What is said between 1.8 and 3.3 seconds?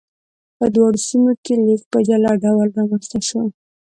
په جلا ډول رامنځته